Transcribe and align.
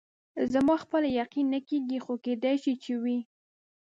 زما 0.53 0.75
خپله 0.83 1.07
یقین 1.21 1.45
نه 1.53 1.59
کېږي، 1.69 1.97
خو 2.05 2.13
کېدای 2.25 2.55
شي 2.63 2.73
چې 2.83 2.91
وي. 3.03 3.19